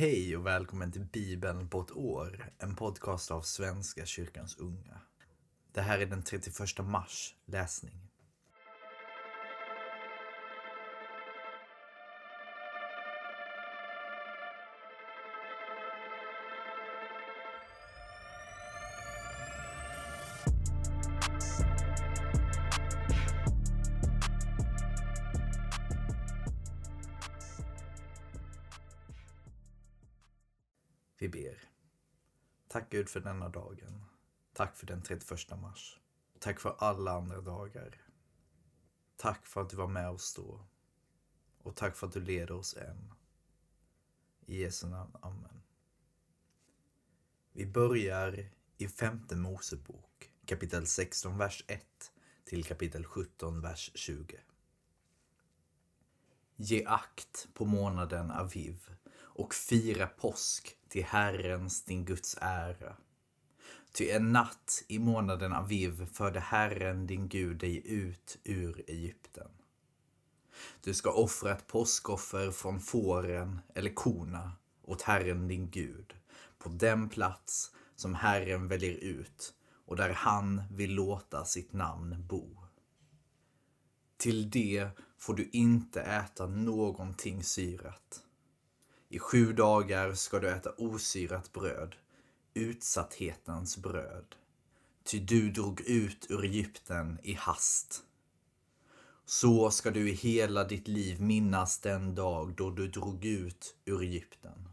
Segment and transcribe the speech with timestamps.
[0.00, 5.00] Hej och välkommen till Bibeln på ett år, en podcast av Svenska kyrkans unga.
[5.72, 8.09] Det här är den 31 mars läsning.
[33.00, 34.04] Gud för denna dagen.
[34.52, 36.00] Tack för den 31 mars.
[36.38, 38.02] Tack för alla andra dagar.
[39.16, 40.66] Tack för att du var med oss då.
[41.58, 43.14] Och tack för att du leder oss än.
[44.46, 45.16] I Jesu namn.
[45.22, 45.62] Amen.
[47.52, 52.12] Vi börjar i femte Mosebok, kapitel 16, vers 1
[52.44, 54.40] till kapitel 17, vers 20.
[56.56, 58.90] Ge akt på månaden Aviv
[59.40, 62.96] och fira påsk till Herrens, din Guds ära.
[63.92, 69.50] Ty en natt i månaden Aviv förde Herren, din Gud, dig ut ur Egypten.
[70.80, 76.14] Du ska offra ett påskoffer från fåren eller korna åt Herren, din Gud,
[76.58, 79.54] på den plats som Herren väljer ut
[79.86, 82.56] och där han vill låta sitt namn bo.
[84.16, 88.24] Till det får du inte äta någonting syrat.
[89.12, 91.96] I sju dagar ska du äta osyrat bröd,
[92.54, 94.34] utsatthetens bröd.
[95.04, 98.02] Ty du drog ut ur Egypten i hast.
[99.24, 104.02] Så ska du i hela ditt liv minnas den dag då du drog ut ur
[104.02, 104.68] Egypten.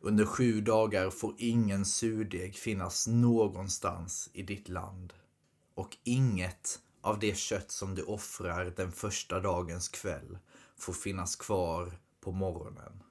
[0.00, 5.12] Under sju dagar får ingen surdeg finnas någonstans i ditt land
[5.74, 10.38] och inget av det kött som du offrar den första dagens kväll
[10.76, 13.02] får finnas kvar på morgonen.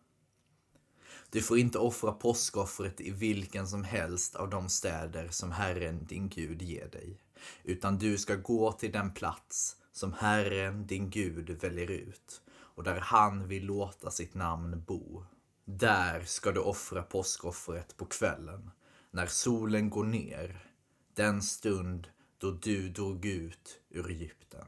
[1.32, 6.30] Du får inte offra påskoffret i vilken som helst av de städer som Herren din
[6.30, 7.22] Gud ger dig,
[7.64, 13.00] utan du ska gå till den plats som Herren din Gud väljer ut och där
[13.00, 15.23] han vill låta sitt namn bo.
[15.66, 18.72] Där ska du offra påskoffret på kvällen,
[19.12, 20.66] när solen går ner,
[21.14, 22.08] den stund
[22.38, 24.66] då du drog ut ur Egypten.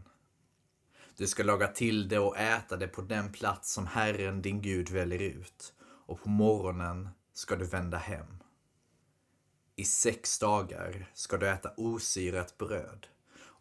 [1.17, 4.89] Du ska laga till det och äta det på den plats som Herren din Gud
[4.89, 5.73] väljer ut
[6.05, 8.43] och på morgonen ska du vända hem.
[9.75, 13.07] I sex dagar ska du äta osyrat bröd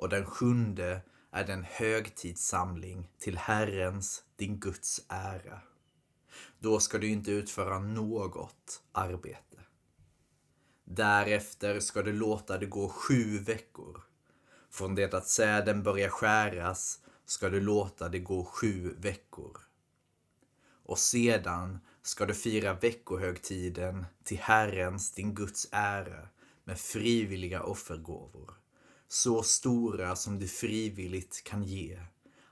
[0.00, 5.60] och den sjunde är den högtidssamling till Herrens, din Guds ära.
[6.58, 9.56] Då ska du inte utföra något arbete.
[10.84, 14.02] Därefter ska du låta det gå sju veckor.
[14.70, 16.98] Från det att säden börjar skäras
[17.30, 19.58] ska du låta det gå sju veckor.
[20.84, 26.28] Och sedan ska du fira veckohögtiden till Herrens, din Guds ära
[26.64, 28.54] med frivilliga offergåvor,
[29.08, 32.00] så stora som du frivilligt kan ge,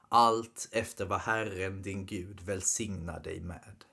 [0.08, 3.84] allt efter vad Herren, din Gud, välsignar dig med.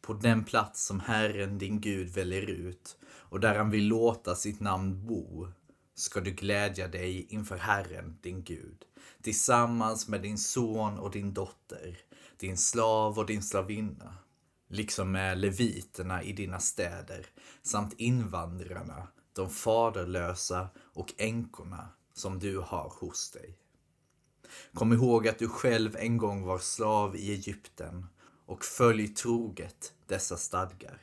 [0.00, 4.60] På den plats som Herren, din Gud, väljer ut och där han vill låta sitt
[4.60, 5.48] namn bo
[5.94, 8.84] ska du glädja dig inför Herren, din Gud,
[9.22, 11.98] tillsammans med din son och din dotter,
[12.36, 14.14] din slav och din slavinna,
[14.68, 17.26] liksom med leviterna i dina städer,
[17.62, 23.58] samt invandrarna, de faderlösa och änkorna som du har hos dig.
[24.74, 28.06] Kom ihåg att du själv en gång var slav i Egypten
[28.46, 31.00] och följ troget dessa stadgar.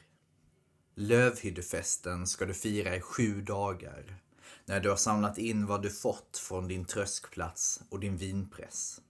[0.96, 4.22] Lövhyddefesten ska du fira i sju dagar
[4.68, 9.02] när du har samlat in vad du fått från din tröskplats och din vinpress.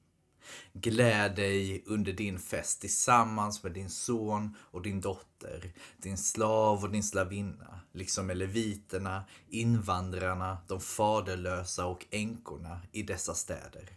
[0.74, 6.92] Gläd dig under din fest tillsammans med din son och din dotter, din slav och
[6.92, 13.90] din slavinna, liksom med leviterna, invandrarna, de faderlösa och änkorna i dessa städer.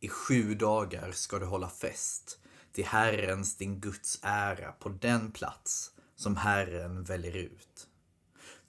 [0.00, 2.38] I sju dagar ska du hålla fest
[2.72, 7.87] till Herrens, din Guds ära, på den plats som Herren väljer ut.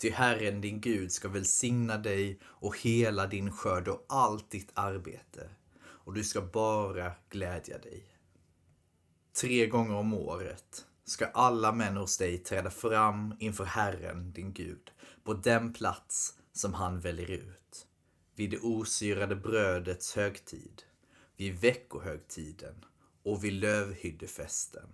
[0.02, 5.50] Ty Herren din Gud ska välsigna dig och hela din skörd och allt ditt arbete.
[5.82, 8.04] Och du ska bara glädja dig.
[9.42, 14.92] Tre gånger om året ska alla män hos dig träda fram inför Herren din Gud
[15.24, 17.88] på den plats som han väljer ut.
[18.36, 20.84] Vid det osyrade brödets högtid,
[21.38, 22.86] vid veckohögtiden
[23.24, 24.90] och vid lövhyddefesten.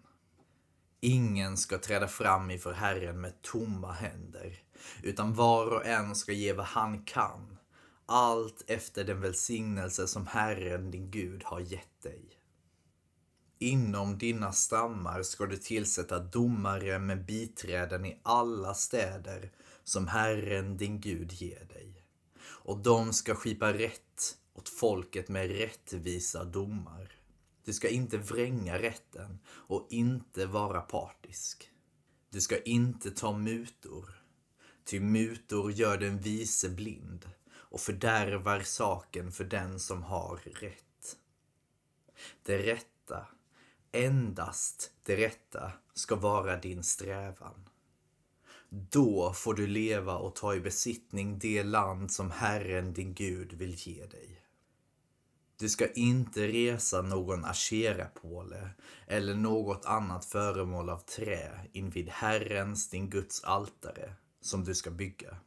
[1.05, 4.59] Ingen ska träda fram inför Herren med tomma händer,
[5.03, 7.57] utan var och en ska ge vad han kan,
[8.05, 12.39] allt efter den välsignelse som Herren, din Gud, har gett dig.
[13.59, 19.51] Inom dina stammar ska du tillsätta domare med biträden i alla städer
[19.83, 22.05] som Herren din Gud ger dig.
[22.45, 27.14] Och de ska skipa rätt åt folket med rättvisa domar.
[27.65, 31.69] Du ska inte vränga rätten och inte vara partisk.
[32.29, 34.23] Du ska inte ta mutor,
[34.83, 41.17] ty mutor gör den vise blind och fördärvar saken för den som har rätt.
[42.43, 43.27] Det rätta,
[43.91, 47.69] endast det rätta, ska vara din strävan.
[48.69, 53.75] Då får du leva och ta i besittning det land som Herren din Gud vill
[53.75, 54.44] ge dig.
[55.57, 58.69] Du ska inte resa någon asherapåle
[59.07, 65.37] eller något annat föremål av trä invid Herrens, din Guds altare, som du ska bygga.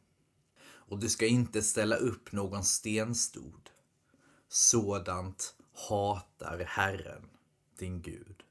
[0.61, 3.69] Och du ska inte ställa upp någon stenstod.
[4.47, 5.55] Sådant
[5.89, 7.29] hatar Herren,
[7.79, 8.43] din Gud.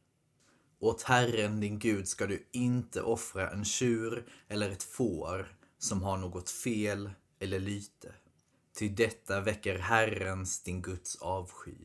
[0.78, 6.16] Åt Herren din Gud ska du inte offra en tjur eller ett får som har
[6.16, 8.14] något fel eller lyte.
[8.78, 11.76] Ty detta väcker Herrens, din Guds avsky.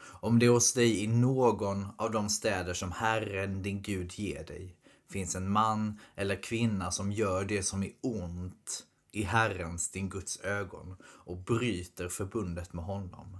[0.00, 4.76] Om det hos dig i någon av de städer som Herren, din Gud, ger dig
[5.10, 10.40] finns en man eller kvinna som gör det som är ont i Herrens, din Guds
[10.40, 13.38] ögon och bryter förbundet med honom.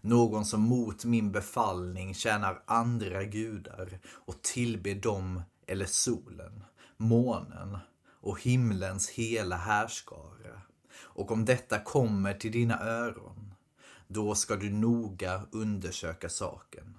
[0.00, 6.64] Någon som mot min befallning tjänar andra gudar och tillber dem eller solen,
[6.96, 7.78] månen
[8.20, 10.62] och himlens hela härskara.
[10.94, 13.54] Och om detta kommer till dina öron,
[14.08, 16.98] då ska du noga undersöka saken.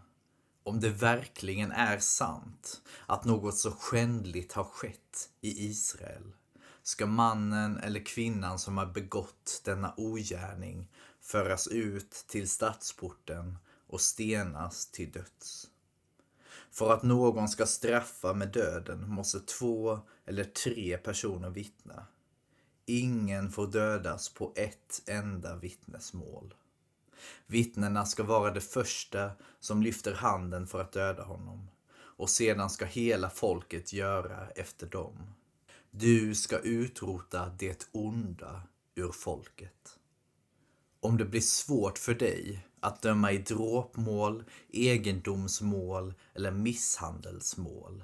[0.63, 6.33] Om det verkligen är sant att något så skändligt har skett i Israel
[6.83, 10.87] ska mannen eller kvinnan som har begått denna ogärning
[11.21, 13.57] föras ut till stadsporten
[13.87, 15.69] och stenas till döds.
[16.71, 22.07] För att någon ska straffa med döden måste två eller tre personer vittna.
[22.85, 26.53] Ingen får dödas på ett enda vittnesmål.
[27.45, 32.85] Vittnena ska vara det första som lyfter handen för att döda honom och sedan ska
[32.85, 35.33] hela folket göra efter dem.
[35.91, 38.61] Du ska utrota det onda
[38.95, 39.99] ur folket.
[40.99, 48.03] Om det blir svårt för dig att döma i dråpmål, egendomsmål eller misshandelsmål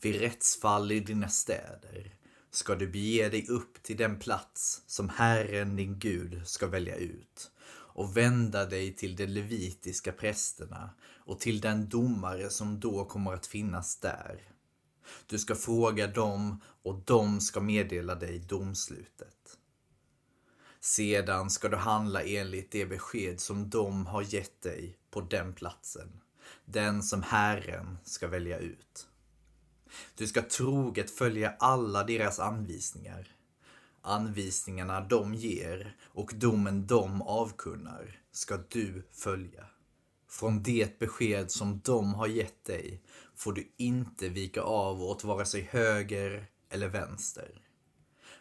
[0.00, 2.14] vid rättsfall i dina städer
[2.56, 7.50] ska du bege dig upp till den plats som Herren din Gud ska välja ut
[7.68, 13.46] och vända dig till de levitiska prästerna och till den domare som då kommer att
[13.46, 14.42] finnas där.
[15.26, 19.58] Du ska fråga dem och de ska meddela dig domslutet.
[20.80, 26.20] Sedan ska du handla enligt det besked som de har gett dig på den platsen,
[26.64, 29.08] den som Herren ska välja ut.
[30.14, 33.28] Du ska troget följa alla deras anvisningar.
[34.02, 39.64] Anvisningarna de ger och domen de avkunnar ska du följa.
[40.28, 43.02] Från det besked som de har gett dig
[43.34, 47.62] får du inte vika av åt vare sig höger eller vänster.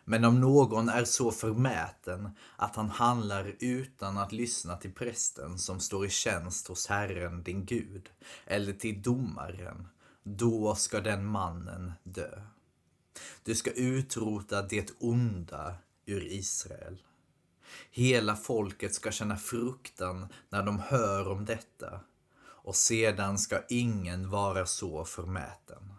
[0.07, 5.79] Men om någon är så förmäten att han handlar utan att lyssna till prästen som
[5.79, 8.09] står i tjänst hos Herren din Gud,
[8.45, 9.87] eller till domaren,
[10.27, 12.41] då ska den mannen dö.
[13.43, 17.03] Du ska utrota det onda ur Israel.
[17.91, 21.99] Hela folket ska känna fruktan när de hör om detta
[22.39, 25.93] och sedan ska ingen vara så förmäten.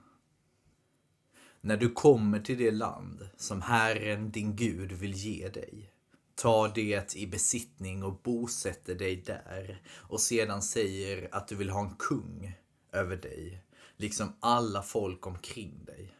[1.60, 5.90] När du kommer till det land som Herren din Gud vill ge dig,
[6.34, 11.80] ta det i besittning och bosätter dig där och sedan säger att du vill ha
[11.80, 12.54] en kung
[12.92, 13.62] över dig,
[13.96, 16.14] liksom alla folk omkring dig.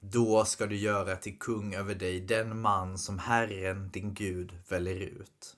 [0.00, 4.96] Då ska du göra till kung över dig den man som Herren din Gud väljer
[4.96, 5.56] ut.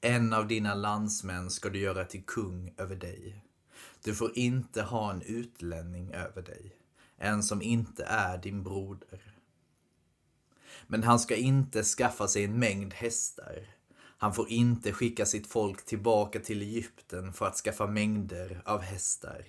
[0.00, 3.44] En av dina landsmän ska du göra till kung över dig.
[4.04, 6.80] Du får inte ha en utlänning över dig
[7.20, 9.34] en som inte är din broder.
[10.86, 13.66] Men han ska inte skaffa sig en mängd hästar.
[14.18, 19.44] Han får inte skicka sitt folk tillbaka till Egypten för att skaffa mängder av hästar.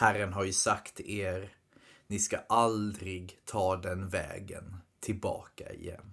[0.00, 1.52] Herren har ju sagt till er,
[2.06, 6.12] ni ska aldrig ta den vägen tillbaka igen.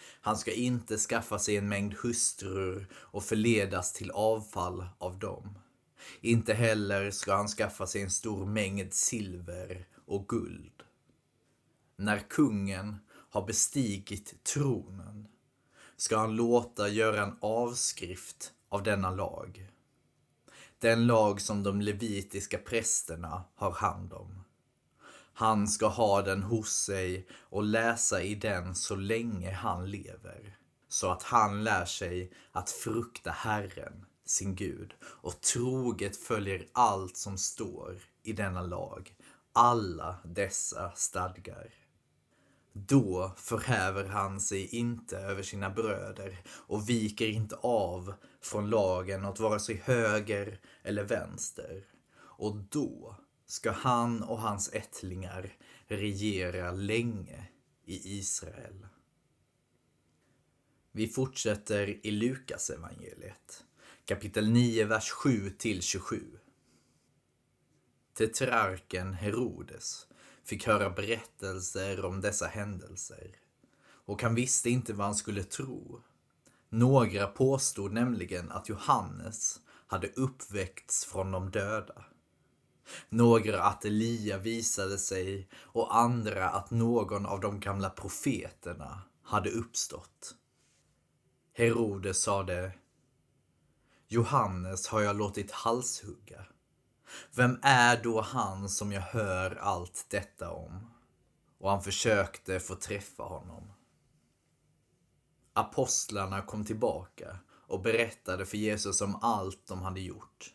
[0.00, 5.58] Han ska inte skaffa sig en mängd hustrur och förledas till avfall av dem.
[6.20, 10.82] Inte heller ska han skaffa sig en stor mängd silver och guld.
[11.96, 15.28] När kungen har bestigit tronen
[15.96, 19.70] ska han låta göra en avskrift av denna lag
[20.80, 24.44] den lag som de levitiska prästerna har hand om.
[25.32, 30.56] Han ska ha den hos sig och läsa i den så länge han lever,
[30.88, 37.38] så att han lär sig att frukta Herren, sin Gud, och troget följer allt som
[37.38, 39.14] står i denna lag,
[39.52, 41.74] alla dessa stadgar.
[42.72, 49.40] Då förhäver han sig inte över sina bröder och viker inte av från lagen åt
[49.40, 51.84] vare sig höger eller vänster.
[52.18, 53.16] Och då
[53.46, 57.48] ska han och hans ättlingar regera länge
[57.84, 58.86] i Israel.
[60.92, 63.64] Vi fortsätter i Lukas evangeliet,
[64.04, 66.38] kapitel 9, vers 7 till 27.
[68.14, 70.06] Tetrarken Herodes
[70.44, 73.36] fick höra berättelser om dessa händelser
[74.08, 76.02] och han visste inte vad han skulle tro.
[76.68, 82.04] Några påstod nämligen att Johannes hade uppväckts från de döda.
[83.08, 90.34] Några att Elia visade sig och andra att någon av de gamla profeterna hade uppstått.
[91.52, 92.72] Herodes sade
[94.08, 96.44] Johannes har jag låtit halshugga.
[97.34, 100.90] Vem är då han som jag hör allt detta om?
[101.58, 103.72] Och han försökte få träffa honom.
[105.58, 110.54] Apostlarna kom tillbaka och berättade för Jesus om allt de hade gjort.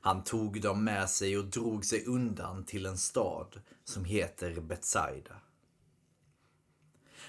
[0.00, 5.36] Han tog dem med sig och drog sig undan till en stad som heter Betsaida.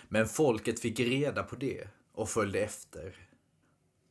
[0.07, 3.29] Men folket fick reda på det och följde efter.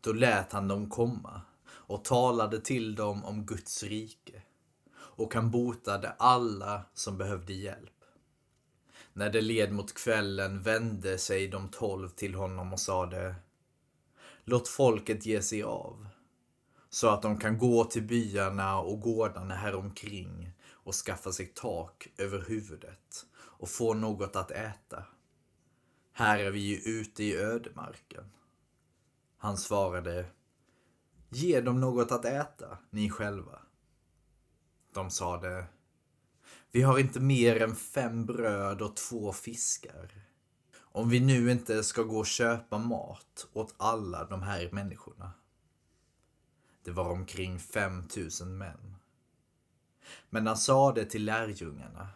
[0.00, 4.42] Då lät han dem komma och talade till dem om Guds rike.
[4.95, 7.97] Och han botade alla som behövde hjälp.
[9.18, 13.34] När det led mot kvällen vände sig de tolv till honom och sade
[14.44, 16.08] Låt folket ge sig av
[16.90, 22.44] så att de kan gå till byarna och gårdarna häromkring och skaffa sig tak över
[22.48, 25.04] huvudet och få något att äta.
[26.12, 28.25] Här är vi ju ute i ödemarken.
[29.38, 30.26] Han svarade
[31.28, 33.58] Ge dem något att äta, ni själva.
[34.94, 35.66] De sade
[36.70, 40.25] vi har inte mer än fem bröd och två fiskar.
[40.76, 45.32] Om vi nu inte ska gå och köpa mat åt alla de här människorna.
[46.84, 48.96] Det var omkring 5000 män.
[50.30, 52.08] Men han sade till lärjungarna.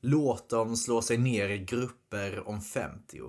[0.00, 3.20] Låt dem slå sig ner i grupper om 50.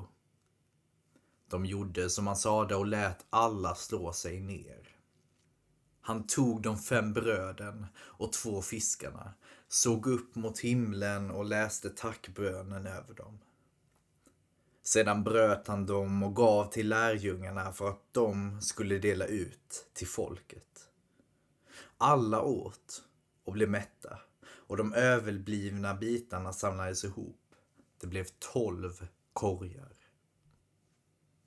[1.49, 4.97] De gjorde som han sade och lät alla slå sig ner.
[6.01, 9.33] Han tog de fem bröden och två fiskarna,
[9.67, 13.39] såg upp mot himlen och läste tackbönen över dem.
[14.83, 20.07] Sedan bröt han dem och gav till lärjungarna för att de skulle dela ut till
[20.07, 20.89] folket.
[21.97, 23.03] Alla åt
[23.43, 24.19] och blev mätta
[24.67, 27.41] och de överblivna bitarna samlades ihop.
[28.01, 29.93] Det blev tolv korgar.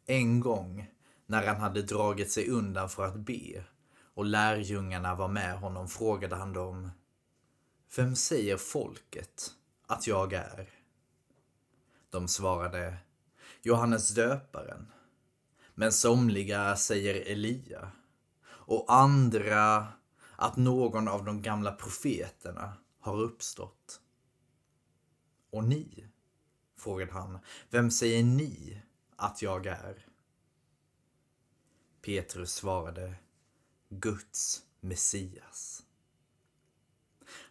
[0.06, 0.90] En gång,
[1.26, 3.64] när han hade dragit sig undan för att be
[4.14, 6.90] och lärjungarna var med honom frågade han dem
[7.96, 9.54] vem säger folket
[9.86, 10.70] att jag är?
[12.10, 12.96] De svarade
[13.62, 14.92] Johannes döparen.
[15.74, 17.92] Men somliga säger Elia.
[18.46, 19.86] Och andra
[20.36, 24.00] att någon av de gamla profeterna har uppstått.
[25.50, 26.08] Och ni?
[26.76, 27.38] frågade han.
[27.70, 28.82] Vem säger ni
[29.16, 30.06] att jag är?
[32.02, 33.14] Petrus svarade
[33.88, 35.82] Guds Messias.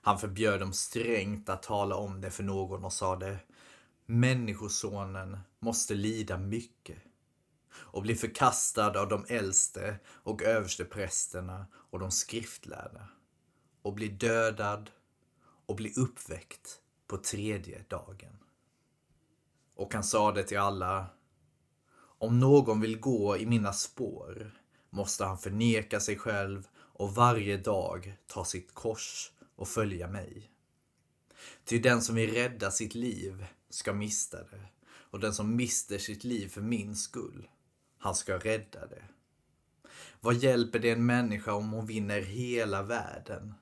[0.02, 3.40] Han förbjöd dem strängt att tala om det för någon och sade
[4.06, 6.98] Människosonen måste lida mycket
[7.72, 13.08] och bli förkastad av de äldste och översteprästerna och de skriftlärda
[13.82, 14.90] och bli dödad
[15.66, 18.38] och bli uppväckt på tredje dagen.
[19.76, 21.06] Och han sade till alla
[21.98, 24.52] Om någon vill gå i mina spår
[24.90, 30.52] måste han förneka sig själv och varje dag ta sitt kors och följa mig.
[31.66, 36.24] Ty den som vill rädda sitt liv ska mista det och den som mister sitt
[36.24, 37.50] liv för min skull,
[37.98, 39.04] han ska rädda det.
[40.20, 43.54] Vad hjälper det en människa om hon vinner hela världen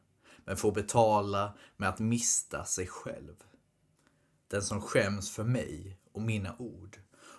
[0.46, 3.44] men får betala med att mista sig själv?
[4.48, 6.98] Den som skäms för mig och mina ord,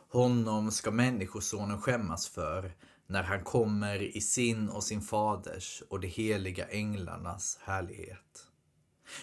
[0.08, 2.72] honom ska Människosonen skämmas för
[3.06, 8.47] när han kommer i sin och sin faders och de heliga änglarnas härlighet.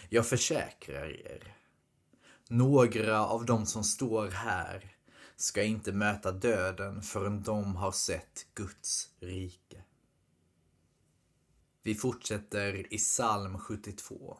[0.10, 1.56] Jag försäkrar er,
[2.50, 4.96] några av dem som står här
[5.36, 9.84] ska inte möta döden förrän de har sett Guds rike.
[11.84, 14.38] Vi fortsätter i psalm 72.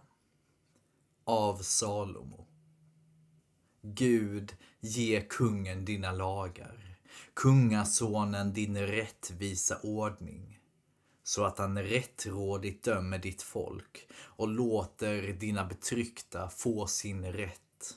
[1.24, 2.48] Av Salomo.
[3.82, 6.98] Gud, ge kungen dina lagar,
[7.34, 10.55] kungasonen din rättvisa ordning,
[11.28, 17.96] så att han rättrådigt dömer ditt folk och låter dina betryckta få sin rätt.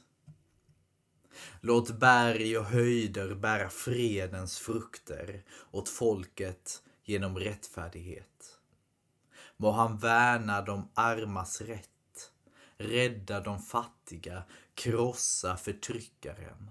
[1.61, 8.58] Låt berg och höjder bära fredens frukter åt folket genom rättfärdighet.
[9.56, 12.32] Må han värna de armas rätt,
[12.76, 14.42] rädda de fattiga,
[14.75, 16.70] krossa förtryckaren.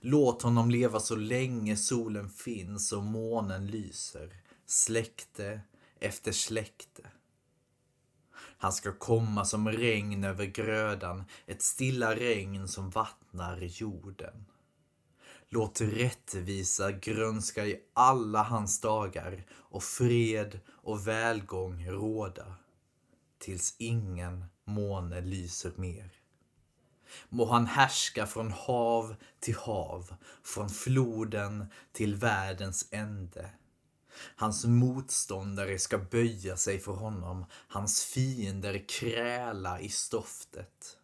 [0.00, 5.60] Låt honom leva så länge solen finns och månen lyser, släkte
[6.00, 7.02] efter släkte.
[8.58, 14.44] Han ska komma som regn över grödan, ett stilla regn som vattnar jorden.
[15.48, 22.54] Låt rättvisa grönska i alla hans dagar och fred och välgång råda
[23.38, 26.10] tills ingen måne lyser mer.
[27.28, 33.50] Må han härska från hav till hav, från floden till världens ände.
[34.36, 40.98] Hans motståndare ska böja sig för honom, hans fiender kräla i stoftet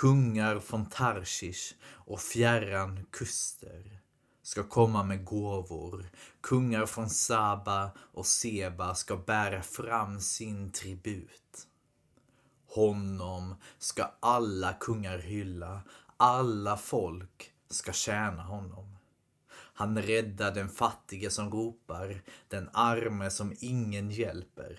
[0.00, 4.00] kungar från Tarshish och fjärran kuster
[4.42, 6.10] ska komma med gåvor.
[6.40, 11.66] Kungar från Saba och Seba ska bära fram sin tribut.
[12.66, 15.80] Honom ska alla kungar hylla,
[16.16, 18.97] alla folk ska tjäna honom.
[19.78, 24.78] Han räddar den fattige som ropar, den arme som ingen hjälper.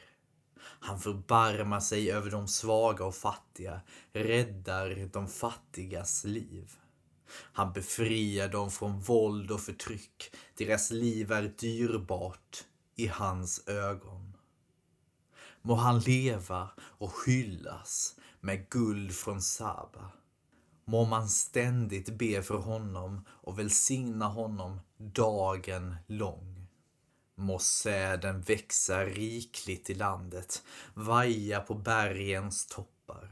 [0.59, 3.81] Han förbarmar sig över de svaga och fattiga,
[4.13, 6.71] räddar de fattigas liv.
[7.31, 10.35] Han befriar dem från våld och förtryck.
[10.57, 12.65] Deras liv är dyrbart
[12.95, 14.37] i hans ögon.
[15.61, 20.11] Må han leva och hyllas med guld från Saba.
[20.89, 26.67] Må man ständigt be för honom och välsigna honom dagen lång.
[27.36, 33.30] Må säden växa rikligt i landet, vaja på bergens toppar.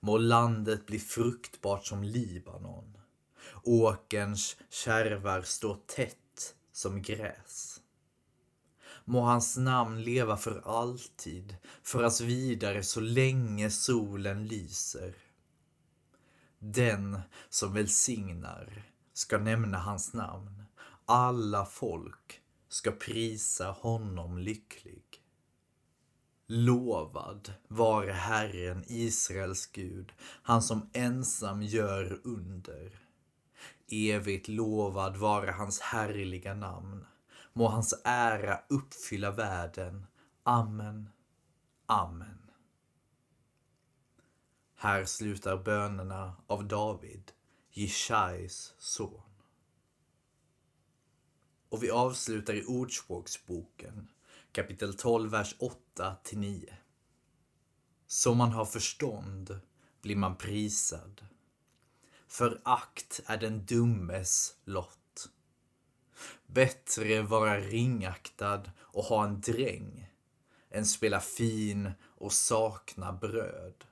[0.00, 2.98] Må landet bli fruktbart som Libanon.
[3.64, 7.80] Åkerns kärvar stå tätt som gräs.
[9.04, 15.27] Må hans namn leva för alltid, föras vidare så länge solen lyser.
[16.58, 20.64] Den som välsignar ska nämna hans namn.
[21.06, 25.04] Alla folk ska prisa honom lycklig.
[26.46, 32.98] Lovad vare Herren, Israels Gud, han som ensam gör under.
[33.90, 37.06] Evigt lovad vare hans härliga namn.
[37.52, 40.06] Må hans ära uppfylla världen.
[40.42, 41.10] Amen.
[41.86, 42.47] Amen.
[44.80, 47.32] Här slutar bönerna av David,
[47.70, 49.22] Jishais son.
[51.68, 54.08] Och vi avslutar i Ordspråksboken
[54.52, 56.76] kapitel 12, vers 8 till 9.
[58.06, 59.60] Som man har förstånd
[60.02, 61.26] blir man prisad.
[62.26, 65.28] Förakt är den dummes lott.
[66.46, 70.10] Bättre vara ringaktad och ha en dräng
[70.70, 73.87] än spela fin och sakna bröd.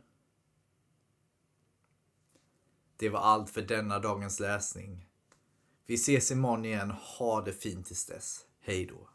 [2.97, 5.07] Det var allt för denna dagens läsning.
[5.87, 6.91] Vi ses imorgon igen.
[6.91, 8.41] Ha det fint tills dess.
[8.61, 9.09] Hej då.